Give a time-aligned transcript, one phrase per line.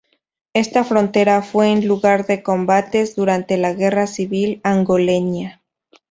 [0.55, 5.61] Esta frontera fue el lugar de combates durante la guerra civil angoleña.